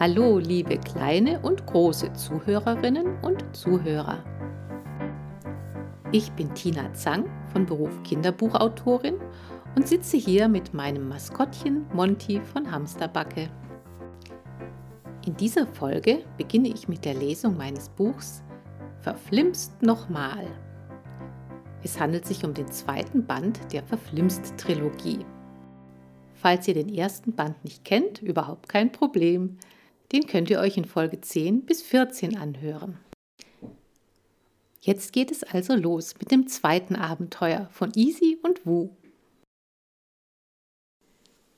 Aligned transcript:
Hallo, 0.00 0.38
liebe 0.38 0.76
kleine 0.76 1.38
und 1.38 1.66
große 1.66 2.12
Zuhörerinnen 2.14 3.16
und 3.22 3.44
Zuhörer. 3.54 4.24
Ich 6.10 6.32
bin 6.32 6.52
Tina 6.52 6.92
Zang 6.94 7.30
von 7.52 7.64
Beruf 7.64 8.02
Kinderbuchautorin 8.02 9.14
und 9.76 9.86
sitze 9.86 10.16
hier 10.16 10.48
mit 10.48 10.74
meinem 10.74 11.08
Maskottchen 11.08 11.86
Monty 11.92 12.40
von 12.40 12.68
Hamsterbacke. 12.72 13.48
In 15.24 15.36
dieser 15.36 15.64
Folge 15.64 16.24
beginne 16.38 16.68
ich 16.68 16.88
mit 16.88 17.04
der 17.04 17.14
Lesung 17.14 17.56
meines 17.56 17.88
Buchs 17.88 18.42
Verflimst 18.98 19.80
nochmal. 19.80 20.48
Es 21.84 22.00
handelt 22.00 22.26
sich 22.26 22.44
um 22.44 22.52
den 22.52 22.66
zweiten 22.66 23.26
Band 23.26 23.60
der 23.72 23.84
Verflimst-Trilogie. 23.84 25.24
Falls 26.34 26.66
ihr 26.66 26.74
den 26.74 26.92
ersten 26.92 27.32
Band 27.32 27.62
nicht 27.62 27.84
kennt, 27.84 28.20
überhaupt 28.20 28.68
kein 28.68 28.90
Problem. 28.90 29.56
Den 30.14 30.28
könnt 30.28 30.48
ihr 30.48 30.60
euch 30.60 30.76
in 30.76 30.84
Folge 30.84 31.20
10 31.20 31.66
bis 31.66 31.82
14 31.82 32.36
anhören. 32.36 33.00
Jetzt 34.80 35.12
geht 35.12 35.32
es 35.32 35.42
also 35.42 35.74
los 35.74 36.14
mit 36.20 36.30
dem 36.30 36.46
zweiten 36.46 36.94
Abenteuer 36.94 37.68
von 37.72 37.90
Easy 37.96 38.38
und 38.44 38.64
Wu. 38.64 38.90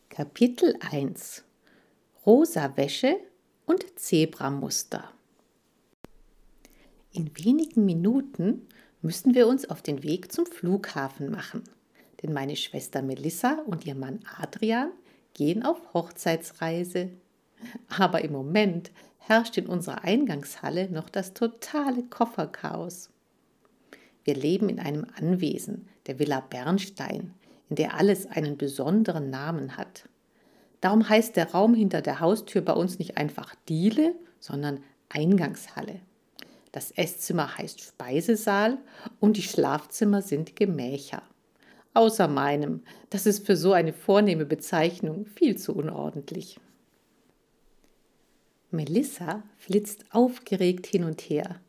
Kapitel 0.09 0.75
1 0.91 1.45
Rosa 2.25 2.75
Wäsche 2.79 3.19
und 3.67 3.85
Zebramuster. 3.99 5.13
In 7.13 7.31
wenigen 7.37 7.85
Minuten 7.85 8.67
müssen 9.03 9.35
wir 9.35 9.49
uns 9.49 9.69
auf 9.69 9.83
den 9.83 10.03
Weg 10.03 10.33
zum 10.33 10.47
Flughafen 10.47 11.31
machen, 11.31 11.63
denn 12.23 12.33
meine 12.33 12.57
Schwester 12.57 13.03
Melissa 13.03 13.59
und 13.67 13.85
ihr 13.85 13.95
Mann 13.95 14.21
Adrian 14.39 14.93
gehen 15.35 15.63
auf 15.63 15.93
Hochzeitsreise 15.93 17.11
aber 17.89 18.23
im 18.23 18.33
Moment 18.33 18.91
herrscht 19.19 19.59
in 19.59 19.67
unserer 19.67 20.05
Eingangshalle 20.05 20.91
noch 20.91 21.09
das 21.09 21.35
totale 21.35 22.03
Kofferchaos. 22.05 23.11
Wir 24.25 24.35
leben 24.35 24.69
in 24.69 24.81
einem 24.81 25.07
Anwesen, 25.19 25.89
der 26.07 26.19
Villa 26.19 26.41
Bernstein, 26.41 27.33
in 27.69 27.77
der 27.77 27.95
alles 27.95 28.27
einen 28.27 28.57
besonderen 28.57 29.31
Namen 29.31 29.77
hat. 29.77 30.09
Darum 30.81 31.09
heißt 31.09 31.37
der 31.37 31.53
Raum 31.53 31.75
hinter 31.75 32.03
der 32.03 32.21
Haustür 32.21 32.63
bei 32.63 32.73
uns 32.73 32.99
nicht 32.99 33.17
einfach 33.17 33.55
Diele, 33.69 34.15
sondern 34.41 34.81
Eingangshalle. 35.09 36.01
Das 36.73 36.91
Esszimmer 36.91 37.57
heißt 37.57 37.81
Speisesaal 37.81 38.79
und 39.19 39.37
die 39.37 39.43
Schlafzimmer 39.43 40.23
sind 40.23 40.57
Gemächer. 40.57 41.23
Außer 41.95 42.29
meinem, 42.29 42.83
das 43.09 43.25
ist 43.25 43.47
für 43.47 43.57
so 43.57 43.73
eine 43.73 43.95
vornehme 43.95 44.45
Bezeichnung 44.45 45.25
viel 45.25 45.57
zu 45.57 45.75
unordentlich. 45.75 46.61
Melissa 48.71 49.43
flitzt 49.57 50.05
aufgeregt 50.11 50.87
hin 50.87 51.05
und 51.05 51.21
her. 51.23 51.61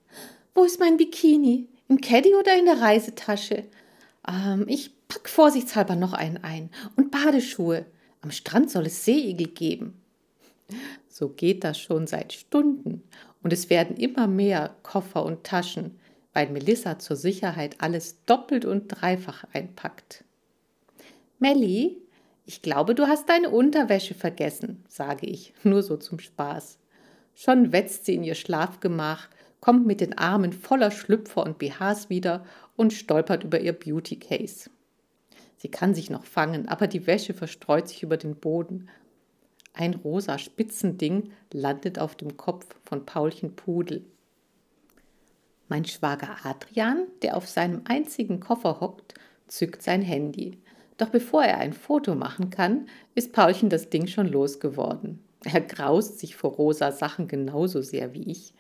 Wo 0.53 0.64
ist 0.64 0.80
mein 0.80 0.98
Bikini? 0.98 1.67
Im 1.88 2.02
Caddy 2.02 2.36
oder 2.36 2.58
in 2.58 2.66
der 2.66 2.81
Reisetasche? 2.81 3.66
Ähm, 4.28 4.66
ich 4.67 4.92
pack 5.08 5.30
vorsichtshalber 5.30 5.95
noch 5.95 6.14
einen 6.14 6.38
ein. 6.38 6.70
Und 6.95 7.12
Badeschuhe. 7.12 7.86
Am 8.22 8.31
Strand 8.31 8.72
soll 8.72 8.88
es 8.88 9.06
Seeigel 9.06 9.48
geben. 9.48 10.02
So 11.08 11.30
geht 11.30 11.64
das 11.64 11.80
schon 11.80 12.08
seit 12.08 12.34
Stunden. 12.34 13.03
Und 13.44 13.53
es 13.53 13.70
werden 13.70 13.95
immer 13.95 14.28
mehr 14.28 14.75
Koffer 14.84 15.23
und 15.23 15.44
Taschen, 15.44 16.00
weil 16.34 16.50
Melissa 16.50 17.00
zur 17.00 17.16
Sicherheit 17.16 17.75
alles 17.80 18.23
doppelt 18.25 18.66
und 18.66 18.88
dreifach 18.88 19.45
einpackt. 19.53 20.23
Melli, 21.40 22.02
ich 22.45 22.62
glaube, 22.62 22.95
du 22.95 23.08
hast 23.08 23.30
deine 23.30 23.50
Unterwäsche 23.50 24.14
vergessen, 24.14 24.84
sage 24.88 25.28
ich, 25.28 25.53
nur 25.64 25.84
so 25.84 25.98
zum 25.98 26.20
Spaß. 26.20 26.80
Schon 27.40 27.72
wetzt 27.72 28.06
sie 28.06 28.16
in 28.16 28.24
ihr 28.24 28.34
Schlafgemach, 28.34 29.30
kommt 29.60 29.86
mit 29.86 30.02
den 30.02 30.18
Armen 30.18 30.54
voller 30.54 30.90
Schlüpfer 30.90 31.44
und 31.44 31.60
BHs 31.60 32.10
wieder 32.10 32.44
und 32.75 32.94
stolpert 32.94 33.44
über 33.44 33.59
ihr 33.59 33.74
Beauty 33.74 34.16
Case. 34.16 34.72
Sie 35.58 35.70
kann 35.70 35.94
sich 35.94 36.09
noch 36.09 36.26
fangen, 36.26 36.68
aber 36.68 36.88
die 36.88 37.06
Wäsche 37.06 37.36
verstreut 37.36 37.90
sich 37.90 38.02
über 38.02 38.18
den 38.18 38.38
Boden. 38.38 38.90
Ein 39.74 39.94
rosa 39.94 40.40
Spitzending 40.40 41.30
landet 41.53 42.00
auf 42.00 42.16
dem 42.16 42.38
Kopf 42.38 42.66
von 42.84 43.06
Paulchen 43.06 43.56
Pudel. 43.56 44.03
Mein 45.70 45.86
Schwager 45.86 46.38
Adrian, 46.44 47.06
der 47.22 47.38
auf 47.38 47.47
seinem 47.47 47.81
einzigen 47.86 48.40
Koffer 48.40 48.80
hockt, 48.80 49.14
zückt 49.46 49.84
sein 49.84 50.02
Handy. 50.02 50.58
Doch 50.97 51.09
bevor 51.09 51.44
er 51.44 51.59
ein 51.59 51.74
Foto 51.74 52.16
machen 52.16 52.50
kann, 52.50 52.90
ist 53.14 53.31
Paulchen 53.31 53.70
das 53.70 53.92
Ding 53.92 54.08
schon 54.08 54.28
losgeworden. 54.28 55.24
Er 55.44 55.62
graust 55.62 56.20
sich 56.20 56.36
vor 56.36 56.52
rosa 56.52 56.92
Sachen 56.92 57.28
genauso 57.28 57.81
sehr 57.81 58.14
wie 58.14 58.30
ich. 58.30 58.53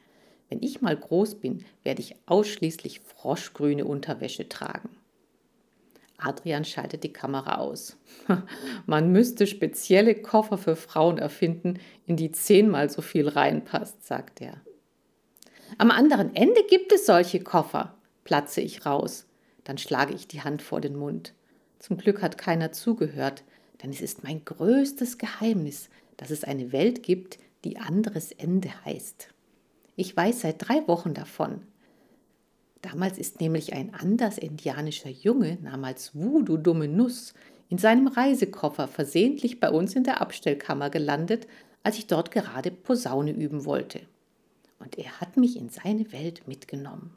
Wenn 0.49 0.61
ich 0.61 0.81
mal 0.81 0.95
groß 0.95 1.35
bin, 1.35 1.65
werde 1.83 2.01
ich 2.01 2.15
ausschließlich 2.25 3.01
froschgrüne 3.01 3.85
Unterwäsche 3.85 4.47
tragen. 4.47 4.89
Adrian 6.17 6.65
schaltet 6.65 7.03
die 7.03 7.13
Kamera 7.13 7.57
aus. 7.57 7.97
Man 8.85 9.11
müsste 9.11 9.45
spezielle 9.45 10.15
Koffer 10.15 10.57
für 10.57 10.75
Frauen 10.75 11.17
erfinden, 11.19 11.79
in 12.05 12.15
die 12.15 12.31
zehnmal 12.31 12.89
so 12.89 13.01
viel 13.01 13.27
reinpasst, 13.27 14.05
sagt 14.05 14.41
er. 14.41 14.61
Am 15.77 15.91
anderen 15.91 16.35
Ende 16.35 16.63
gibt 16.63 16.91
es 16.91 17.05
solche 17.05 17.41
Koffer, 17.41 17.95
platze 18.23 18.61
ich 18.61 18.85
raus. 18.85 19.27
Dann 19.63 19.77
schlage 19.77 20.13
ich 20.15 20.27
die 20.27 20.41
Hand 20.41 20.61
vor 20.61 20.81
den 20.81 20.95
Mund. 20.95 21.33
Zum 21.77 21.97
Glück 21.97 22.21
hat 22.21 22.37
keiner 22.37 22.71
zugehört, 22.71 23.43
denn 23.83 23.91
es 23.91 24.01
ist 24.01 24.23
mein 24.23 24.43
größtes 24.43 25.19
Geheimnis, 25.19 25.89
dass 26.17 26.31
es 26.31 26.43
eine 26.43 26.71
Welt 26.71 27.03
gibt, 27.03 27.39
die 27.63 27.77
anderes 27.77 28.31
Ende 28.31 28.69
heißt. 28.85 29.29
Ich 29.95 30.15
weiß 30.15 30.41
seit 30.41 30.67
drei 30.67 30.87
Wochen 30.87 31.13
davon. 31.13 31.61
Damals 32.81 33.17
ist 33.17 33.41
nämlich 33.41 33.73
ein 33.73 33.93
anders 33.93 34.37
indianischer 34.37 35.09
Junge 35.09 35.57
namens 35.61 36.11
dumme 36.13 36.87
Nuss, 36.87 37.33
in 37.69 37.77
seinem 37.77 38.07
Reisekoffer 38.07 38.87
versehentlich 38.87 39.59
bei 39.59 39.69
uns 39.69 39.95
in 39.95 40.03
der 40.03 40.21
Abstellkammer 40.21 40.89
gelandet, 40.89 41.47
als 41.83 41.97
ich 41.97 42.07
dort 42.07 42.31
gerade 42.31 42.71
Posaune 42.71 43.31
üben 43.31 43.65
wollte. 43.65 44.01
Und 44.79 44.97
er 44.97 45.19
hat 45.19 45.37
mich 45.37 45.57
in 45.57 45.69
seine 45.69 46.11
Welt 46.11 46.47
mitgenommen. 46.47 47.15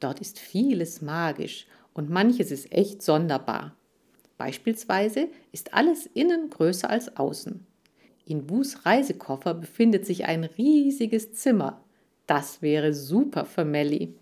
Dort 0.00 0.20
ist 0.20 0.38
vieles 0.38 1.00
magisch 1.00 1.66
und 1.92 2.10
manches 2.10 2.50
ist 2.50 2.70
echt 2.72 3.02
sonderbar. 3.02 3.74
Beispielsweise 4.36 5.28
ist 5.52 5.74
alles 5.74 6.06
innen 6.06 6.50
größer 6.50 6.90
als 6.90 7.16
außen. 7.16 7.66
In 8.26 8.48
Wus 8.48 8.86
Reisekoffer 8.86 9.54
befindet 9.54 10.06
sich 10.06 10.24
ein 10.24 10.44
riesiges 10.44 11.34
Zimmer. 11.34 11.82
Das 12.26 12.62
wäre 12.62 12.94
super 12.94 13.44
für 13.44 13.64
Melly. 13.64 14.14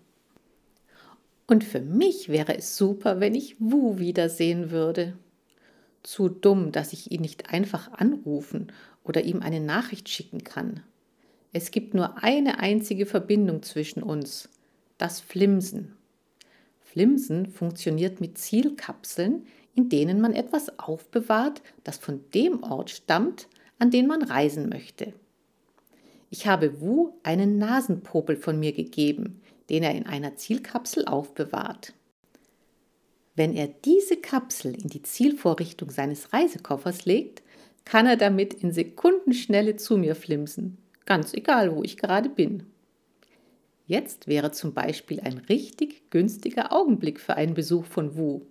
Und 1.47 1.63
für 1.63 1.81
mich 1.81 2.29
wäre 2.29 2.57
es 2.57 2.77
super, 2.77 3.19
wenn 3.19 3.35
ich 3.35 3.55
Wu 3.59 3.99
wiedersehen 3.99 4.71
würde. 4.71 5.17
Zu 6.01 6.27
dumm, 6.27 6.71
dass 6.71 6.91
ich 6.91 7.11
ihn 7.11 7.21
nicht 7.21 7.53
einfach 7.53 7.93
anrufen 7.93 8.71
oder 9.03 9.23
ihm 9.23 9.41
eine 9.41 9.61
Nachricht 9.61 10.09
schicken 10.09 10.43
kann. 10.43 10.83
Es 11.53 11.71
gibt 11.71 11.93
nur 11.93 12.23
eine 12.23 12.59
einzige 12.59 13.05
Verbindung 13.05 13.61
zwischen 13.63 14.03
uns, 14.03 14.49
das 14.97 15.21
Flimsen. 15.21 15.95
Flimsen 16.81 17.47
funktioniert 17.47 18.19
mit 18.19 18.37
Zielkapseln, 18.37 19.45
in 19.75 19.89
denen 19.89 20.19
man 20.19 20.33
etwas 20.33 20.77
aufbewahrt, 20.79 21.61
das 21.83 21.97
von 21.97 22.21
dem 22.33 22.63
Ort 22.63 22.89
stammt, 22.89 23.47
an 23.83 23.91
den 23.91 24.07
man 24.07 24.23
reisen 24.23 24.69
möchte. 24.69 25.11
Ich 26.29 26.47
habe 26.47 26.79
Wu 26.79 27.15
einen 27.21 27.57
Nasenpopel 27.57 28.37
von 28.37 28.57
mir 28.57 28.71
gegeben, 28.71 29.41
den 29.69 29.83
er 29.83 29.93
in 29.93 30.05
einer 30.05 30.37
Zielkapsel 30.37 31.03
aufbewahrt. 31.03 31.91
Wenn 33.35 33.53
er 33.53 33.67
diese 33.67 34.15
Kapsel 34.15 34.73
in 34.73 34.87
die 34.87 35.01
Zielvorrichtung 35.01 35.91
seines 35.91 36.31
Reisekoffers 36.31 37.03
legt, 37.03 37.43
kann 37.83 38.05
er 38.05 38.15
damit 38.15 38.53
in 38.53 38.71
Sekundenschnelle 38.71 39.75
zu 39.75 39.97
mir 39.97 40.15
flimsen, 40.15 40.77
ganz 41.03 41.33
egal, 41.33 41.75
wo 41.75 41.83
ich 41.83 41.97
gerade 41.97 42.29
bin. 42.29 42.63
Jetzt 43.85 44.27
wäre 44.27 44.51
zum 44.51 44.73
Beispiel 44.73 45.19
ein 45.19 45.39
richtig 45.49 46.09
günstiger 46.09 46.71
Augenblick 46.71 47.19
für 47.19 47.35
einen 47.35 47.53
Besuch 47.53 47.83
von 47.83 48.15
Wu. 48.15 48.43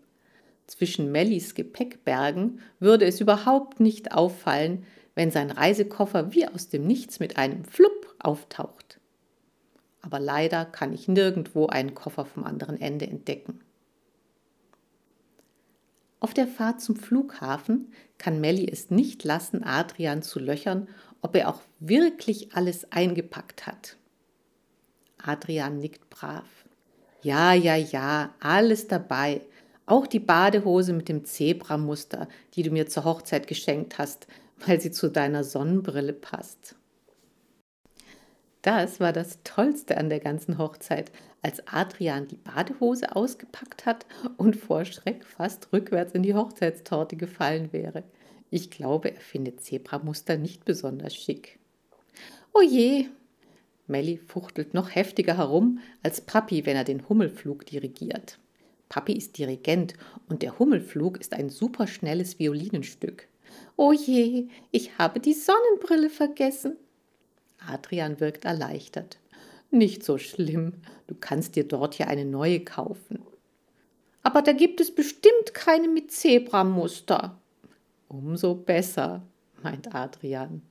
Zwischen 0.66 1.10
Mellis 1.10 1.54
Gepäckbergen 1.54 2.60
würde 2.80 3.06
es 3.06 3.18
überhaupt 3.22 3.80
nicht 3.80 4.12
auffallen, 4.12 4.84
wenn 5.14 5.30
sein 5.30 5.50
Reisekoffer 5.50 6.32
wie 6.32 6.46
aus 6.46 6.68
dem 6.68 6.86
Nichts 6.86 7.20
mit 7.20 7.36
einem 7.36 7.64
Flupp 7.64 8.14
auftaucht. 8.18 8.98
Aber 10.00 10.18
leider 10.18 10.64
kann 10.64 10.92
ich 10.92 11.08
nirgendwo 11.08 11.66
einen 11.66 11.94
Koffer 11.94 12.24
vom 12.24 12.44
anderen 12.44 12.80
Ende 12.80 13.06
entdecken. 13.06 13.60
Auf 16.18 16.34
der 16.34 16.46
Fahrt 16.46 16.80
zum 16.80 16.96
Flughafen 16.96 17.92
kann 18.16 18.40
Melly 18.40 18.68
es 18.70 18.90
nicht 18.90 19.24
lassen, 19.24 19.64
Adrian 19.64 20.22
zu 20.22 20.38
löchern, 20.38 20.88
ob 21.20 21.34
er 21.34 21.48
auch 21.48 21.62
wirklich 21.80 22.54
alles 22.54 22.90
eingepackt 22.92 23.66
hat. 23.66 23.96
Adrian 25.18 25.78
nickt 25.78 26.08
brav. 26.10 26.46
Ja, 27.22 27.54
ja, 27.54 27.76
ja, 27.76 28.34
alles 28.40 28.88
dabei. 28.88 29.40
Auch 29.86 30.06
die 30.06 30.20
Badehose 30.20 30.92
mit 30.92 31.08
dem 31.08 31.24
Zebramuster, 31.24 32.28
die 32.54 32.62
du 32.62 32.70
mir 32.70 32.88
zur 32.88 33.04
Hochzeit 33.04 33.46
geschenkt 33.46 33.98
hast, 33.98 34.26
weil 34.66 34.80
sie 34.80 34.90
zu 34.90 35.10
deiner 35.10 35.44
Sonnenbrille 35.44 36.12
passt. 36.12 36.76
Das 38.62 39.00
war 39.00 39.12
das 39.12 39.40
Tollste 39.42 39.98
an 39.98 40.08
der 40.08 40.20
ganzen 40.20 40.56
Hochzeit, 40.56 41.10
als 41.42 41.66
Adrian 41.66 42.28
die 42.28 42.36
Badehose 42.36 43.16
ausgepackt 43.16 43.86
hat 43.86 44.06
und 44.36 44.54
vor 44.54 44.84
Schreck 44.84 45.24
fast 45.24 45.72
rückwärts 45.72 46.12
in 46.12 46.22
die 46.22 46.34
Hochzeitstorte 46.34 47.16
gefallen 47.16 47.72
wäre. 47.72 48.04
Ich 48.50 48.70
glaube, 48.70 49.12
er 49.14 49.20
findet 49.20 49.64
Zebramuster 49.64 50.36
nicht 50.36 50.64
besonders 50.64 51.16
schick. 51.16 51.58
Oh 52.54 52.62
je! 52.62 53.06
Melly 53.88 54.16
fuchtelt 54.16 54.74
noch 54.74 54.94
heftiger 54.94 55.38
herum 55.38 55.80
als 56.04 56.20
Papi, 56.20 56.64
wenn 56.64 56.76
er 56.76 56.84
den 56.84 57.08
Hummelflug 57.08 57.66
dirigiert. 57.66 58.38
Papi 58.88 59.14
ist 59.14 59.38
Dirigent 59.38 59.94
und 60.28 60.42
der 60.42 60.58
Hummelflug 60.58 61.18
ist 61.18 61.32
ein 61.32 61.48
superschnelles 61.48 62.38
Violinenstück. 62.38 63.26
Oh 63.76 63.92
je, 63.92 64.48
ich 64.70 64.98
habe 64.98 65.20
die 65.20 65.34
Sonnenbrille 65.34 66.10
vergessen. 66.10 66.76
Adrian 67.66 68.20
wirkt 68.20 68.44
erleichtert. 68.44 69.18
Nicht 69.70 70.04
so 70.04 70.18
schlimm, 70.18 70.74
du 71.06 71.14
kannst 71.18 71.56
dir 71.56 71.64
dort 71.64 71.98
ja 71.98 72.06
eine 72.06 72.24
neue 72.24 72.60
kaufen. 72.60 73.22
Aber 74.22 74.42
da 74.42 74.52
gibt 74.52 74.80
es 74.80 74.94
bestimmt 74.94 75.54
keine 75.54 75.88
mit 75.88 76.12
Zebramuster. 76.12 77.38
Umso 78.08 78.54
besser, 78.54 79.22
meint 79.62 79.94
Adrian. 79.94 80.62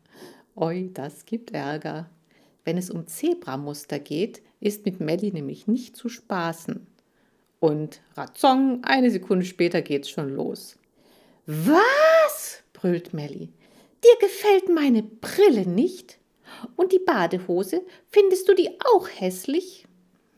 Oi, 0.56 0.90
das 0.94 1.26
gibt 1.26 1.52
Ärger. 1.52 2.10
Wenn 2.64 2.78
es 2.78 2.90
um 2.92 3.08
Zebramuster 3.08 4.00
geht, 4.00 4.42
ist 4.60 4.86
mit 4.86 5.00
Melli 5.00 5.32
nämlich 5.32 5.68
nicht 5.68 5.96
zu 5.96 6.08
spaßen. 6.08 6.86
Und 7.60 8.02
Ratzong, 8.16 8.84
eine 8.84 9.12
Sekunde 9.12 9.46
später 9.46 9.82
geht's 9.82 10.10
schon 10.10 10.36
los. 10.36 10.78
Was? 11.46 12.01
Brüllt 12.82 13.14
Melli. 13.14 13.54
Dir 14.04 14.18
gefällt 14.20 14.70
meine 14.70 15.04
Brille 15.04 15.68
nicht? 15.68 16.18
Und 16.76 16.92
die 16.92 17.00
Badehose, 17.00 17.86
findest 18.08 18.50
du 18.50 18.56
die 18.56 18.70
auch 18.94 19.08
hässlich? 19.08 19.88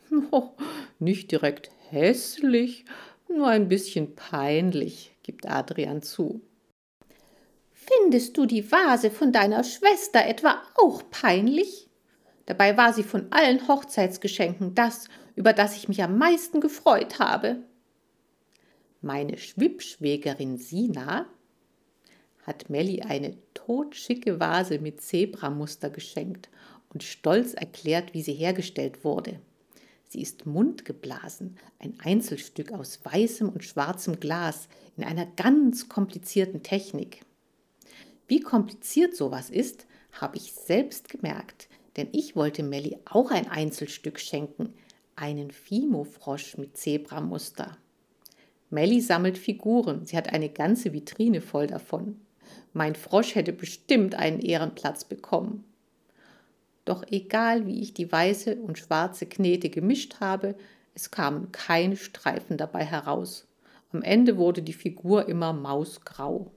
Oh, 0.29 0.51
nicht 0.99 1.31
direkt 1.31 1.71
hässlich, 1.89 2.85
nur 3.27 3.47
ein 3.47 3.67
bisschen 3.67 4.13
peinlich, 4.13 5.15
gibt 5.23 5.49
Adrian 5.49 6.03
zu. 6.03 6.41
Findest 7.71 8.37
du 8.37 8.45
die 8.45 8.71
Vase 8.71 9.09
von 9.09 9.31
deiner 9.31 9.63
Schwester 9.63 10.23
etwa 10.23 10.61
auch 10.75 11.01
peinlich? 11.09 11.89
Dabei 12.45 12.77
war 12.77 12.93
sie 12.93 13.01
von 13.01 13.31
allen 13.31 13.67
Hochzeitsgeschenken 13.67 14.75
das, 14.75 15.07
über 15.35 15.53
das 15.53 15.75
ich 15.77 15.87
mich 15.87 16.03
am 16.03 16.19
meisten 16.19 16.61
gefreut 16.61 17.17
habe. 17.17 17.63
Meine 19.01 19.39
Schwippschwägerin 19.39 20.57
Sina 20.57 21.25
hat 22.45 22.69
Melli 22.69 23.01
eine 23.01 23.35
totschicke 23.53 24.39
Vase 24.39 24.79
mit 24.79 25.01
Zebramuster 25.01 25.89
geschenkt 25.89 26.49
und 26.93 27.03
stolz 27.03 27.53
erklärt, 27.53 28.13
wie 28.13 28.21
sie 28.21 28.33
hergestellt 28.33 29.03
wurde. 29.03 29.39
Sie 30.07 30.21
ist 30.21 30.45
mundgeblasen, 30.45 31.57
ein 31.79 31.95
Einzelstück 31.99 32.71
aus 32.71 32.99
weißem 33.03 33.49
und 33.49 33.63
schwarzem 33.63 34.19
Glas 34.19 34.67
in 34.95 35.03
einer 35.03 35.25
ganz 35.25 35.89
komplizierten 35.89 36.61
Technik. 36.61 37.21
Wie 38.27 38.39
kompliziert 38.39 39.15
sowas 39.15 39.49
ist, 39.49 39.87
habe 40.11 40.37
ich 40.37 40.53
selbst 40.53 41.09
gemerkt, 41.09 41.67
denn 41.97 42.09
ich 42.11 42.35
wollte 42.35 42.61
Melli 42.61 42.97
auch 43.05 43.31
ein 43.31 43.47
Einzelstück 43.47 44.19
schenken, 44.19 44.73
einen 45.15 45.51
Fimo-Frosch 45.51 46.57
mit 46.57 46.77
Zebramuster. 46.77 47.77
Melli 48.69 49.01
sammelt 49.01 49.37
Figuren, 49.37 50.05
sie 50.05 50.17
hat 50.17 50.33
eine 50.33 50.49
ganze 50.49 50.93
Vitrine 50.93 51.41
voll 51.41 51.67
davon. 51.67 52.19
Mein 52.73 52.95
Frosch 52.95 53.35
hätte 53.35 53.53
bestimmt 53.53 54.15
einen 54.15 54.39
Ehrenplatz 54.39 55.05
bekommen. 55.05 55.63
Doch 56.85 57.03
egal 57.09 57.65
wie 57.65 57.81
ich 57.81 57.93
die 57.93 58.11
weiße 58.11 58.55
und 58.55 58.77
schwarze 58.77 59.25
Knete 59.25 59.69
gemischt 59.69 60.19
habe, 60.19 60.55
es 60.95 61.11
kamen 61.11 61.51
keine 61.51 61.95
Streifen 61.95 62.57
dabei 62.57 62.83
heraus. 62.83 63.47
Am 63.91 64.01
Ende 64.01 64.37
wurde 64.37 64.61
die 64.61 64.73
Figur 64.73 65.27
immer 65.27 65.53
mausgrau. 65.53 66.51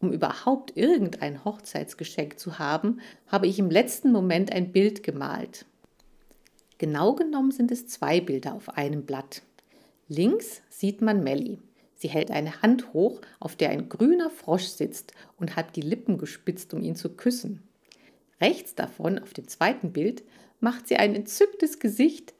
Um 0.00 0.12
überhaupt 0.12 0.76
irgendein 0.76 1.44
Hochzeitsgeschenk 1.44 2.38
zu 2.38 2.58
haben, 2.58 3.00
habe 3.26 3.46
ich 3.46 3.58
im 3.58 3.70
letzten 3.70 4.12
Moment 4.12 4.52
ein 4.52 4.72
Bild 4.72 5.02
gemalt. 5.02 5.66
Genau 6.78 7.14
genommen 7.14 7.52
sind 7.52 7.70
es 7.70 7.86
zwei 7.86 8.20
Bilder 8.20 8.54
auf 8.54 8.70
einem 8.70 9.06
Blatt. 9.06 9.42
Links 10.08 10.60
sieht 10.68 11.00
man 11.00 11.22
Melli. 11.22 11.58
Sie 12.04 12.10
hält 12.10 12.30
eine 12.30 12.60
Hand 12.60 12.92
hoch, 12.92 13.22
auf 13.40 13.56
der 13.56 13.70
ein 13.70 13.88
grüner 13.88 14.28
Frosch 14.28 14.66
sitzt 14.66 15.14
und 15.38 15.56
hat 15.56 15.74
die 15.74 15.80
Lippen 15.80 16.18
gespitzt, 16.18 16.74
um 16.74 16.82
ihn 16.82 16.96
zu 16.96 17.08
küssen. 17.08 17.62
Rechts 18.42 18.74
davon, 18.74 19.18
auf 19.18 19.32
dem 19.32 19.48
zweiten 19.48 19.90
Bild, 19.90 20.22
macht 20.60 20.86
sie 20.86 20.96
ein 20.96 21.14
entzücktes 21.14 21.78
Gesicht, 21.78 22.34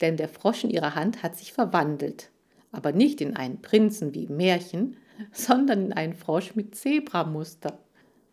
denn 0.00 0.16
der 0.16 0.30
Frosch 0.30 0.64
in 0.64 0.70
ihrer 0.70 0.94
Hand 0.94 1.22
hat 1.22 1.36
sich 1.36 1.52
verwandelt. 1.52 2.30
Aber 2.72 2.92
nicht 2.92 3.20
in 3.20 3.36
einen 3.36 3.60
Prinzen 3.60 4.14
wie 4.14 4.24
im 4.24 4.38
Märchen, 4.38 4.96
sondern 5.32 5.84
in 5.84 5.92
einen 5.92 6.14
Frosch 6.14 6.54
mit 6.54 6.74
Zebramuster. 6.74 7.78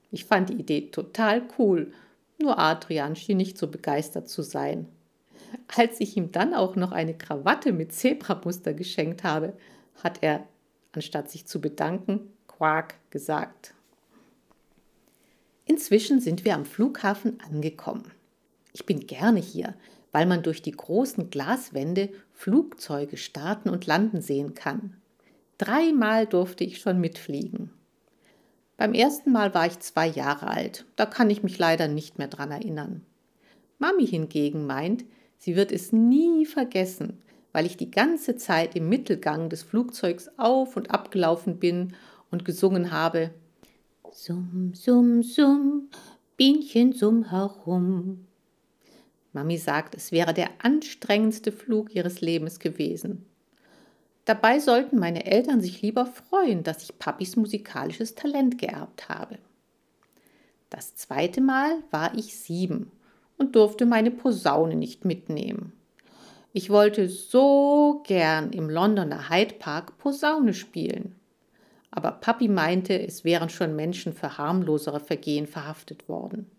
Ich 0.10 0.24
fand 0.24 0.48
die 0.48 0.58
Idee 0.58 0.90
total 0.90 1.42
cool, 1.60 1.92
nur 2.42 2.58
Adrian 2.60 3.18
schien 3.18 3.36
nicht 3.36 3.58
so 3.58 3.68
begeistert 3.68 4.30
zu 4.30 4.42
sein. 4.42 4.88
Als 5.76 6.00
ich 6.00 6.16
ihm 6.16 6.32
dann 6.32 6.54
auch 6.54 6.78
noch 6.78 6.94
eine 6.94 7.14
Krawatte 7.14 7.74
mit 7.74 7.92
Zebramuster 7.92 8.74
geschenkt 8.74 9.26
habe, 9.26 9.52
hat 10.02 10.20
er, 10.22 10.48
anstatt 10.98 11.30
sich 11.30 11.46
zu 11.46 11.62
bedanken, 11.62 12.22
Quark 12.48 12.96
gesagt. 13.12 13.76
Inzwischen 15.66 16.20
sind 16.20 16.44
wir 16.44 16.56
am 16.56 16.66
Flughafen 16.66 17.40
angekommen. 17.40 18.12
Ich 18.74 18.88
bin 18.88 19.06
gerne 19.06 19.40
hier, 19.40 19.76
weil 20.12 20.26
man 20.26 20.42
durch 20.42 20.64
die 20.64 20.72
großen 20.72 21.30
Glaswände 21.30 22.10
Flugzeuge 22.34 23.18
starten 23.18 23.70
und 23.70 23.86
landen 23.86 24.22
sehen 24.22 24.56
kann. 24.56 24.98
Dreimal 25.60 26.26
durfte 26.26 26.64
ich 26.64 26.80
schon 26.80 27.00
mitfliegen. 27.00 27.70
Beim 28.76 28.96
ersten 28.96 29.32
Mal 29.32 29.54
war 29.54 29.68
ich 29.68 29.78
zwei 29.80 30.08
Jahre 30.08 30.48
alt, 30.48 30.86
da 30.96 31.06
kann 31.06 31.30
ich 31.30 31.44
mich 31.44 31.60
leider 31.60 31.88
nicht 31.88 32.18
mehr 32.18 32.28
dran 32.28 32.50
erinnern. 32.50 33.06
Mami 33.78 34.08
hingegen 34.08 34.66
meint, 34.66 35.06
sie 35.38 35.56
wird 35.56 35.72
es 35.72 35.92
nie 35.92 36.48
vergessen, 36.48 37.22
weil 37.58 37.66
ich 37.66 37.76
die 37.76 37.90
ganze 37.90 38.36
Zeit 38.36 38.76
im 38.76 38.88
Mittelgang 38.88 39.50
des 39.50 39.64
Flugzeugs 39.64 40.30
auf 40.38 40.78
und 40.78 40.92
abgelaufen 40.92 41.58
bin 41.58 41.96
und 42.30 42.46
gesungen 42.46 42.92
habe 42.92 43.32
Summ, 44.12 44.74
summ, 44.76 45.24
summ, 45.24 45.90
Bienchen 46.36 46.94
summ 46.94 47.32
herum. 47.32 48.28
Mami 49.34 49.58
sagt, 49.58 49.96
es 49.96 50.12
wäre 50.12 50.36
der 50.36 50.50
anstrengendste 50.62 51.52
Flug 51.52 51.96
ihres 51.96 52.22
Lebens 52.22 52.60
gewesen. 52.60 53.26
Dabei 54.26 54.60
sollten 54.60 55.00
meine 55.00 55.26
Eltern 55.26 55.60
sich 55.60 55.82
lieber 55.82 56.06
freuen, 56.06 56.62
dass 56.62 56.84
ich 56.84 57.00
Papis 57.00 57.38
musikalisches 57.38 58.14
Talent 58.14 58.60
geerbt 58.60 59.10
habe. 59.10 59.40
Das 60.70 60.94
zweite 60.94 61.42
Mal 61.42 61.82
war 61.90 62.16
ich 62.16 62.38
sieben 62.38 62.92
und 63.40 63.56
durfte 63.56 63.88
meine 63.88 64.12
Posaune 64.12 64.76
nicht 64.76 65.06
mitnehmen. 65.06 65.74
Ich 66.54 66.70
wollte 66.70 67.10
so 67.10 68.02
gern 68.06 68.52
im 68.52 68.70
Londoner 68.70 69.30
Hyde 69.30 69.56
Park 69.56 69.98
Posaune 69.98 70.54
spielen. 70.54 71.16
Aber 71.92 72.12
Papi 72.12 72.48
meinte, 72.48 73.00
es 73.00 73.24
wären 73.24 73.50
schon 73.50 73.76
Menschen 73.76 74.14
für 74.14 74.38
harmlosere 74.38 75.00
Vergehen 75.00 75.48
verhaftet 75.48 76.08
worden. 76.08 76.50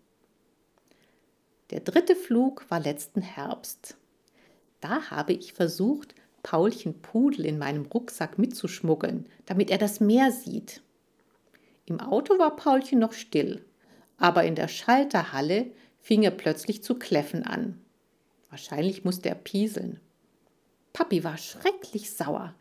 Der 1.71 1.80
dritte 1.80 2.16
Flug 2.16 2.64
war 2.71 2.80
letzten 2.80 3.23
Herbst. 3.23 3.97
Da 4.80 5.11
habe 5.11 5.33
ich 5.33 5.52
versucht, 5.52 6.14
Paulchen 6.42 7.02
Pudel 7.02 7.45
in 7.45 7.59
meinem 7.59 7.87
Rucksack 7.87 8.38
mitzuschmuggeln, 8.38 9.26
damit 9.47 9.71
er 9.71 9.78
das 9.78 10.00
Meer 10.00 10.33
sieht. 10.33 10.83
Im 11.85 12.00
Auto 12.00 12.38
war 12.38 12.57
Paulchen 12.57 12.99
noch 12.99 13.12
still, 13.12 13.64
aber 14.16 14.45
in 14.45 14.54
der 14.54 14.68
Schalterhalle 14.68 15.73
fing 16.00 16.23
er 16.23 16.30
plötzlich 16.30 16.83
zu 16.83 16.95
kläffen 16.95 17.45
an. 17.45 17.80
Wahrscheinlich 18.50 19.05
musste 19.05 19.28
er 19.28 19.35
pieseln. 19.35 20.00
Papi 20.93 21.23
war 21.25 21.37
schrecklich 21.37 22.12
sauer. 22.12 22.55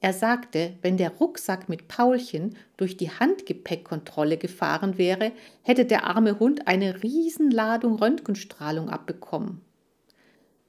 Er 0.00 0.12
sagte, 0.12 0.74
wenn 0.82 0.96
der 0.96 1.10
Rucksack 1.10 1.68
mit 1.68 1.88
Paulchen 1.88 2.56
durch 2.76 2.96
die 2.96 3.10
Handgepäckkontrolle 3.10 4.36
gefahren 4.36 4.96
wäre, 4.96 5.32
hätte 5.62 5.84
der 5.84 6.04
arme 6.04 6.38
Hund 6.38 6.68
eine 6.68 7.02
Riesenladung 7.02 7.96
Röntgenstrahlung 7.96 8.90
abbekommen. 8.90 9.60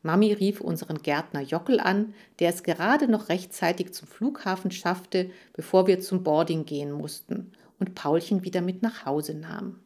Mami 0.01 0.33
rief 0.33 0.61
unseren 0.61 0.99
Gärtner 0.99 1.41
Jockel 1.41 1.79
an, 1.79 2.13
der 2.39 2.49
es 2.49 2.63
gerade 2.63 3.07
noch 3.07 3.29
rechtzeitig 3.29 3.93
zum 3.93 4.07
Flughafen 4.07 4.71
schaffte, 4.71 5.29
bevor 5.53 5.87
wir 5.87 5.99
zum 5.99 6.23
Boarding 6.23 6.65
gehen 6.65 6.91
mussten 6.91 7.51
und 7.79 7.95
Paulchen 7.95 8.43
wieder 8.43 8.61
mit 8.61 8.81
nach 8.81 9.05
Hause 9.05 9.35
nahm. 9.35 9.79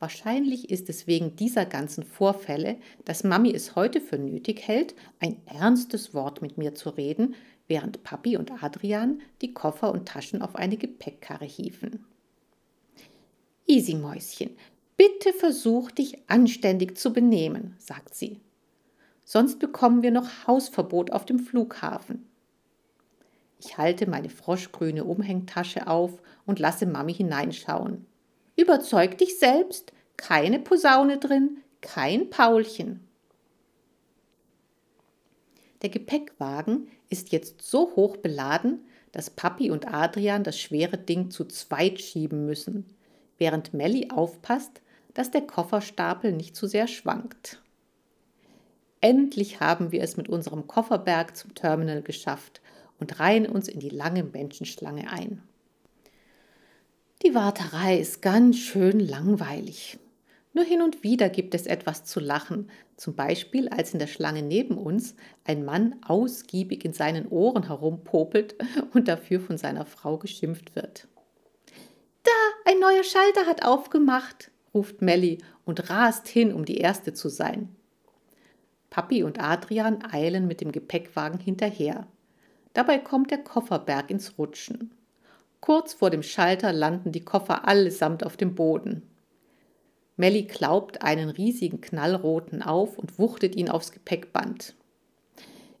Wahrscheinlich 0.00 0.70
ist 0.70 0.88
es 0.88 1.06
wegen 1.06 1.36
dieser 1.36 1.66
ganzen 1.66 2.02
Vorfälle, 2.02 2.78
dass 3.04 3.22
Mami 3.22 3.54
es 3.54 3.76
heute 3.76 4.00
für 4.00 4.18
nötig 4.18 4.66
hält, 4.66 4.94
ein 5.20 5.36
ernstes 5.46 6.14
Wort 6.14 6.42
mit 6.42 6.58
mir 6.58 6.74
zu 6.74 6.90
reden, 6.90 7.36
während 7.68 8.02
Papi 8.02 8.36
und 8.36 8.62
Adrian 8.62 9.20
die 9.42 9.54
Koffer 9.54 9.92
und 9.92 10.08
Taschen 10.08 10.42
auf 10.42 10.56
eine 10.56 10.76
Gepäckkarre 10.76 11.44
hieven. 11.44 12.06
Easy 13.66 13.94
Mäuschen, 13.94 14.56
Bitte 15.00 15.32
versuch 15.32 15.90
dich 15.90 16.18
anständig 16.28 16.98
zu 16.98 17.10
benehmen, 17.10 17.74
sagt 17.78 18.14
sie. 18.14 18.38
Sonst 19.24 19.58
bekommen 19.58 20.02
wir 20.02 20.10
noch 20.10 20.28
Hausverbot 20.46 21.10
auf 21.10 21.24
dem 21.24 21.38
Flughafen. 21.38 22.26
Ich 23.58 23.78
halte 23.78 24.06
meine 24.06 24.28
froschgrüne 24.28 25.04
Umhängtasche 25.04 25.86
auf 25.86 26.20
und 26.44 26.58
lasse 26.58 26.84
Mami 26.84 27.14
hineinschauen. 27.14 28.04
Überzeug 28.60 29.16
dich 29.18 29.38
selbst, 29.38 29.92
keine 30.16 30.58
Posaune 30.58 31.18
drin, 31.18 31.62
kein 31.80 32.28
Paulchen. 32.28 33.00
Der 35.80 35.88
Gepäckwagen 35.88 36.88
ist 37.08 37.32
jetzt 37.32 37.62
so 37.62 37.96
hoch 37.96 38.18
beladen, 38.18 38.84
dass 39.12 39.30
Papi 39.30 39.70
und 39.70 39.92
Adrian 39.92 40.44
das 40.44 40.58
schwere 40.58 40.98
Ding 40.98 41.30
zu 41.30 41.46
zweit 41.46 42.00
schieben 42.00 42.44
müssen, 42.44 42.84
während 43.38 43.72
Melli 43.72 44.10
aufpasst, 44.10 44.82
dass 45.14 45.30
der 45.30 45.42
Kofferstapel 45.42 46.32
nicht 46.32 46.54
zu 46.54 46.66
sehr 46.66 46.86
schwankt. 46.86 47.62
Endlich 49.00 49.60
haben 49.60 49.90
wir 49.90 50.02
es 50.02 50.18
mit 50.18 50.28
unserem 50.28 50.66
Kofferberg 50.66 51.34
zum 51.34 51.54
Terminal 51.54 52.02
geschafft 52.02 52.60
und 52.98 53.18
reihen 53.18 53.46
uns 53.46 53.66
in 53.68 53.80
die 53.80 53.88
lange 53.88 54.22
Menschenschlange 54.22 55.10
ein. 55.10 55.42
Die 57.22 57.34
Warterei 57.34 57.98
ist 57.98 58.22
ganz 58.22 58.56
schön 58.56 58.98
langweilig. 58.98 59.98
Nur 60.54 60.64
hin 60.64 60.80
und 60.80 61.02
wieder 61.02 61.28
gibt 61.28 61.54
es 61.54 61.66
etwas 61.66 62.06
zu 62.06 62.18
lachen, 62.18 62.70
zum 62.96 63.14
Beispiel 63.14 63.68
als 63.68 63.92
in 63.92 63.98
der 63.98 64.06
Schlange 64.06 64.42
neben 64.42 64.78
uns 64.78 65.14
ein 65.44 65.62
Mann 65.62 65.96
ausgiebig 66.02 66.82
in 66.82 66.94
seinen 66.94 67.28
Ohren 67.28 67.66
herumpopelt 67.66 68.56
und 68.94 69.06
dafür 69.06 69.38
von 69.38 69.58
seiner 69.58 69.84
Frau 69.84 70.16
geschimpft 70.16 70.74
wird. 70.74 71.08
Da, 72.22 72.30
ein 72.70 72.80
neuer 72.80 73.04
Schalter 73.04 73.44
hat 73.44 73.66
aufgemacht, 73.66 74.50
ruft 74.72 75.02
Melli 75.02 75.38
und 75.66 75.90
rast 75.90 76.26
hin, 76.26 76.54
um 76.54 76.64
die 76.64 76.78
Erste 76.78 77.12
zu 77.12 77.28
sein. 77.28 77.68
Papi 78.88 79.24
und 79.24 79.38
Adrian 79.38 80.02
eilen 80.10 80.46
mit 80.46 80.62
dem 80.62 80.72
Gepäckwagen 80.72 81.38
hinterher. 81.38 82.06
Dabei 82.72 82.96
kommt 82.96 83.30
der 83.30 83.44
Kofferberg 83.44 84.10
ins 84.10 84.38
Rutschen. 84.38 84.94
Kurz 85.60 85.92
vor 85.92 86.10
dem 86.10 86.22
Schalter 86.22 86.72
landen 86.72 87.12
die 87.12 87.24
Koffer 87.24 87.68
allesamt 87.68 88.24
auf 88.24 88.36
dem 88.36 88.54
Boden. 88.54 89.02
Melly 90.16 90.46
klaubt 90.46 91.02
einen 91.02 91.30
riesigen 91.30 91.80
Knallroten 91.80 92.62
auf 92.62 92.98
und 92.98 93.18
wuchtet 93.18 93.56
ihn 93.56 93.70
aufs 93.70 93.92
Gepäckband. 93.92 94.74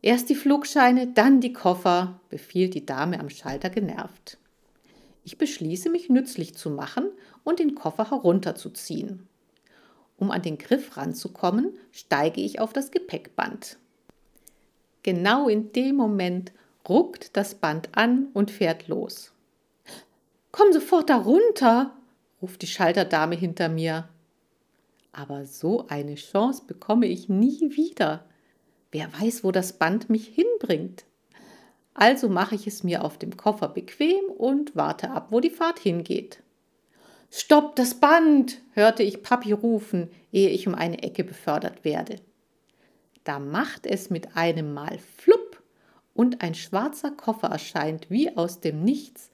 Erst 0.02 0.30
die 0.30 0.34
Flugscheine, 0.34 1.08
dann 1.08 1.40
die 1.40 1.52
Koffer, 1.52 2.20
befiehlt 2.30 2.74
die 2.74 2.86
Dame 2.86 3.20
am 3.20 3.28
Schalter 3.28 3.68
genervt. 3.68 4.38
Ich 5.24 5.36
beschließe, 5.36 5.90
mich 5.90 6.08
nützlich 6.08 6.54
zu 6.54 6.70
machen 6.70 7.10
und 7.44 7.58
den 7.58 7.74
Koffer 7.74 8.10
herunterzuziehen. 8.10 9.28
Um 10.16 10.30
an 10.30 10.42
den 10.42 10.58
Griff 10.58 10.96
ranzukommen, 10.96 11.74
steige 11.92 12.40
ich 12.40 12.60
auf 12.60 12.72
das 12.72 12.90
Gepäckband. 12.90 13.78
Genau 15.02 15.48
in 15.48 15.72
dem 15.72 15.96
Moment 15.96 16.52
ruckt 16.88 17.36
das 17.36 17.54
Band 17.54 17.90
an 17.92 18.28
und 18.32 18.50
fährt 18.50 18.88
los. 18.88 19.32
Komm 20.52 20.72
sofort 20.72 21.10
darunter, 21.10 21.94
ruft 22.42 22.62
die 22.62 22.66
Schalterdame 22.66 23.36
hinter 23.36 23.68
mir. 23.68 24.08
Aber 25.12 25.46
so 25.46 25.86
eine 25.88 26.16
Chance 26.16 26.62
bekomme 26.66 27.06
ich 27.06 27.28
nie 27.28 27.76
wieder. 27.76 28.24
Wer 28.90 29.12
weiß, 29.20 29.44
wo 29.44 29.52
das 29.52 29.74
Band 29.74 30.10
mich 30.10 30.26
hinbringt. 30.26 31.04
Also 31.94 32.28
mache 32.28 32.54
ich 32.54 32.66
es 32.66 32.82
mir 32.82 33.04
auf 33.04 33.18
dem 33.18 33.36
Koffer 33.36 33.68
bequem 33.68 34.24
und 34.36 34.74
warte 34.74 35.10
ab, 35.10 35.28
wo 35.30 35.40
die 35.40 35.50
Fahrt 35.50 35.78
hingeht. 35.78 36.42
Stopp 37.30 37.76
das 37.76 37.94
Band, 37.94 38.58
hörte 38.72 39.04
ich 39.04 39.22
Papi 39.22 39.52
rufen, 39.52 40.10
ehe 40.32 40.50
ich 40.50 40.66
um 40.66 40.74
eine 40.74 41.02
Ecke 41.02 41.22
befördert 41.22 41.84
werde. 41.84 42.16
Da 43.22 43.38
macht 43.38 43.86
es 43.86 44.10
mit 44.10 44.36
einem 44.36 44.74
Mal 44.74 44.98
flupp 45.16 45.62
und 46.14 46.42
ein 46.42 46.54
schwarzer 46.54 47.12
Koffer 47.12 47.48
erscheint 47.48 48.10
wie 48.10 48.36
aus 48.36 48.60
dem 48.60 48.82
Nichts 48.82 49.30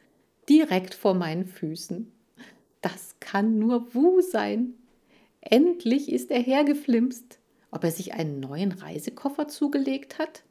direkt 0.48 0.94
vor 0.94 1.14
meinen 1.14 1.46
Füßen. 1.46 2.12
Das 2.80 3.16
kann 3.20 3.58
nur 3.58 3.94
Wu 3.94 4.20
sein. 4.20 4.74
Endlich 5.40 6.10
ist 6.12 6.30
er 6.30 6.40
hergeflimst. 6.40 7.38
Ob 7.70 7.84
er 7.84 7.90
sich 7.90 8.14
einen 8.14 8.40
neuen 8.40 8.72
Reisekoffer 8.72 9.48
zugelegt 9.48 10.18
hat? 10.18 10.44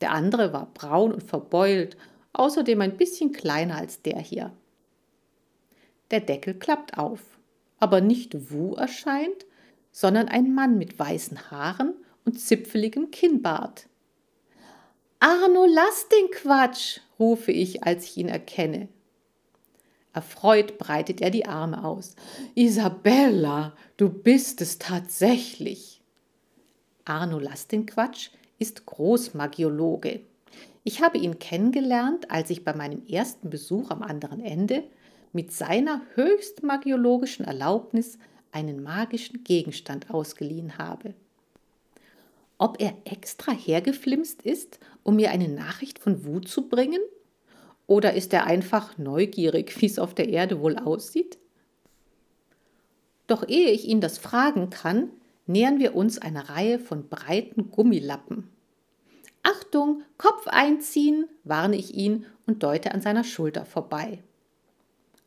Der 0.00 0.12
andere 0.12 0.52
war 0.52 0.70
braun 0.72 1.12
und 1.12 1.22
verbeult, 1.22 1.96
außerdem 2.32 2.80
ein 2.80 2.96
bisschen 2.96 3.32
kleiner 3.32 3.76
als 3.76 4.02
der 4.02 4.18
hier. 4.18 4.52
Der 6.10 6.20
Deckel 6.20 6.54
klappt 6.54 6.98
auf, 6.98 7.20
aber 7.78 8.00
nicht 8.00 8.50
Wu 8.50 8.74
erscheint, 8.74 9.46
sondern 9.92 10.28
ein 10.28 10.54
Mann 10.54 10.78
mit 10.78 10.98
weißen 10.98 11.50
Haaren 11.50 11.94
und 12.24 12.38
zipfeligem 12.38 13.10
Kinnbart. 13.10 13.88
Arno, 15.18 15.66
lass 15.66 16.08
den 16.08 16.30
Quatsch, 16.30 17.00
rufe 17.18 17.52
ich, 17.52 17.84
als 17.84 18.04
ich 18.04 18.16
ihn 18.16 18.28
erkenne. 18.28 18.88
Erfreut 20.12 20.78
breitet 20.78 21.20
er 21.20 21.30
die 21.30 21.46
Arme 21.46 21.84
aus. 21.84 22.16
Isabella, 22.54 23.74
du 23.96 24.08
bist 24.08 24.60
es 24.60 24.78
tatsächlich. 24.78 26.00
Arno 27.04 27.38
lass 27.38 27.66
den 27.66 27.86
Quatsch 27.86 28.30
ist 28.58 28.86
Großmagiologe. 28.86 30.20
Ich 30.84 31.02
habe 31.02 31.18
ihn 31.18 31.38
kennengelernt, 31.38 32.30
als 32.30 32.50
ich 32.50 32.64
bei 32.64 32.74
meinem 32.74 33.06
ersten 33.06 33.50
Besuch 33.50 33.90
am 33.90 34.02
anderen 34.02 34.40
Ende 34.40 34.84
mit 35.32 35.52
seiner 35.52 36.02
höchst 36.14 36.62
magiologischen 36.62 37.44
Erlaubnis 37.44 38.18
einen 38.52 38.82
magischen 38.82 39.44
Gegenstand 39.44 40.10
ausgeliehen 40.10 40.78
habe 40.78 41.14
ob 42.60 42.78
er 42.78 42.94
extra 43.06 43.52
hergeflimst 43.52 44.42
ist, 44.42 44.80
um 45.02 45.16
mir 45.16 45.30
eine 45.30 45.48
Nachricht 45.48 45.98
von 45.98 46.26
Wut 46.26 46.46
zu 46.46 46.68
bringen? 46.68 47.00
Oder 47.90 48.14
ist 48.14 48.32
er 48.32 48.46
einfach 48.46 48.98
neugierig, 48.98 49.74
wie 49.80 49.86
es 49.86 49.98
auf 49.98 50.14
der 50.14 50.28
Erde 50.28 50.60
wohl 50.60 50.76
aussieht? 50.76 51.38
Doch 53.26 53.48
ehe 53.48 53.70
ich 53.70 53.88
ihn 53.88 54.00
das 54.00 54.16
fragen 54.16 54.70
kann, 54.70 55.10
nähern 55.48 55.80
wir 55.80 55.96
uns 55.96 56.16
einer 56.16 56.50
Reihe 56.50 56.78
von 56.78 57.08
breiten 57.08 57.72
Gummilappen. 57.72 58.48
Achtung, 59.42 60.02
Kopf 60.18 60.46
einziehen, 60.46 61.26
warne 61.42 61.74
ich 61.74 61.92
ihn 61.92 62.26
und 62.46 62.62
deute 62.62 62.92
an 62.92 63.00
seiner 63.00 63.24
Schulter 63.24 63.64
vorbei. 63.64 64.22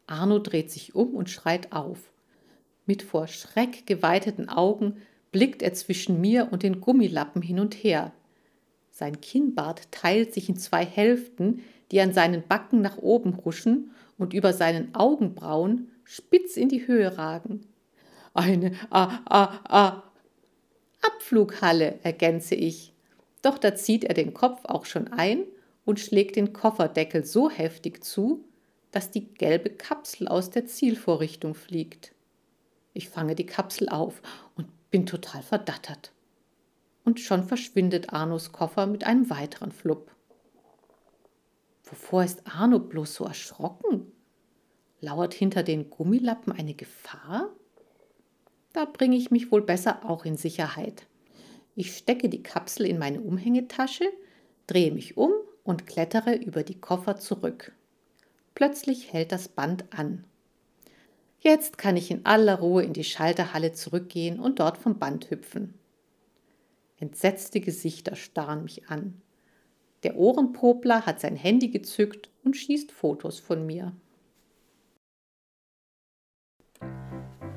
Arno 0.07 0.39
dreht 0.39 0.71
sich 0.71 0.95
um 0.95 1.15
und 1.15 1.29
schreit 1.29 1.73
auf. 1.73 2.13
Mit 2.85 3.03
vor 3.03 3.27
Schreck 3.27 3.85
geweiteten 3.85 4.47
Augen 4.47 5.01
blickt 5.33 5.61
er 5.63 5.73
zwischen 5.73 6.21
mir 6.21 6.47
und 6.49 6.63
den 6.63 6.79
Gummilappen 6.79 7.41
hin 7.41 7.59
und 7.59 7.73
her. 7.73 8.13
Sein 9.03 9.19
Kinnbart 9.19 9.91
teilt 9.91 10.33
sich 10.33 10.47
in 10.47 10.55
zwei 10.55 10.85
Hälften, 10.85 11.61
die 11.91 11.99
an 11.99 12.13
seinen 12.13 12.47
Backen 12.47 12.79
nach 12.79 12.97
oben 12.99 13.43
huschen 13.43 13.91
und 14.17 14.33
über 14.33 14.53
seinen 14.53 14.95
Augenbrauen 14.95 15.91
spitz 16.05 16.55
in 16.55 16.69
die 16.69 16.87
Höhe 16.87 17.17
ragen. 17.17 17.67
Eine 18.33 18.71
ah, 18.91 19.19
ah, 19.25 19.59
ah. 19.67 20.03
Abflughalle, 21.01 21.99
ergänze 22.03 22.55
ich. 22.55 22.93
Doch 23.41 23.57
da 23.57 23.75
zieht 23.75 24.05
er 24.05 24.13
den 24.13 24.33
Kopf 24.33 24.61
auch 24.63 24.85
schon 24.85 25.09
ein 25.09 25.43
und 25.83 25.99
schlägt 25.99 26.37
den 26.37 26.53
Kofferdeckel 26.53 27.25
so 27.25 27.49
heftig 27.49 28.05
zu, 28.05 28.45
dass 28.91 29.11
die 29.11 29.33
gelbe 29.33 29.71
Kapsel 29.71 30.29
aus 30.29 30.49
der 30.49 30.65
Zielvorrichtung 30.65 31.55
fliegt. 31.55 32.13
Ich 32.93 33.09
fange 33.09 33.35
die 33.35 33.47
Kapsel 33.47 33.89
auf 33.89 34.21
und 34.55 34.67
bin 34.91 35.05
total 35.05 35.41
verdattert. 35.41 36.13
Und 37.03 37.19
schon 37.19 37.43
verschwindet 37.43 38.13
Arnos 38.13 38.51
Koffer 38.51 38.85
mit 38.85 39.03
einem 39.03 39.29
weiteren 39.29 39.71
Flupp. 39.71 40.11
Wovor 41.83 42.23
ist 42.23 42.41
Arno 42.47 42.79
bloß 42.79 43.15
so 43.15 43.25
erschrocken? 43.25 44.11
Lauert 45.01 45.33
hinter 45.33 45.63
den 45.63 45.89
Gummilappen 45.89 46.53
eine 46.53 46.73
Gefahr? 46.73 47.49
Da 48.71 48.85
bringe 48.85 49.17
ich 49.17 49.31
mich 49.31 49.51
wohl 49.51 49.61
besser 49.61 50.09
auch 50.09 50.25
in 50.25 50.37
Sicherheit. 50.37 51.05
Ich 51.75 51.95
stecke 51.95 52.29
die 52.29 52.41
Kapsel 52.41 52.85
in 52.85 52.97
meine 52.99 53.21
Umhängetasche, 53.21 54.05
drehe 54.67 54.91
mich 54.91 55.17
um 55.17 55.31
und 55.63 55.87
klettere 55.87 56.35
über 56.35 56.63
die 56.63 56.79
Koffer 56.79 57.17
zurück. 57.17 57.73
Plötzlich 58.55 59.11
hält 59.11 59.31
das 59.31 59.47
Band 59.47 59.85
an. 59.91 60.23
Jetzt 61.39 61.77
kann 61.77 61.97
ich 61.97 62.09
in 62.09 62.25
aller 62.25 62.59
Ruhe 62.59 62.83
in 62.83 62.93
die 62.93 63.03
Schalterhalle 63.03 63.73
zurückgehen 63.73 64.39
und 64.39 64.59
dort 64.59 64.77
vom 64.77 64.97
Band 64.99 65.29
hüpfen. 65.29 65.73
Entsetzte 67.03 67.59
Gesichter 67.59 68.15
starren 68.15 68.63
mich 68.63 68.87
an. 68.87 69.21
Der 70.03 70.15
Ohrenpopler 70.15 71.05
hat 71.05 71.19
sein 71.19 71.35
Handy 71.35 71.67
gezückt 71.67 72.29
und 72.45 72.55
schießt 72.55 72.93
Fotos 72.93 73.41
von 73.41 73.65
mir. 73.65 73.91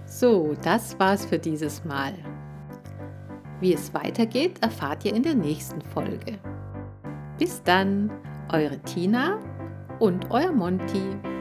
So, 0.05 0.57
das 0.65 0.99
war's 0.99 1.25
für 1.25 1.38
dieses 1.38 1.85
Mal. 1.85 2.15
Wie 3.61 3.73
es 3.73 3.95
weitergeht, 3.95 4.61
erfahrt 4.62 5.05
ihr 5.05 5.15
in 5.15 5.23
der 5.23 5.37
nächsten 5.37 5.81
Folge. 5.81 6.41
Bis 7.38 7.62
dann, 7.62 8.11
eure 8.50 8.81
Tina 8.81 9.38
und 10.00 10.29
euer 10.33 10.50
Monty. 10.50 11.36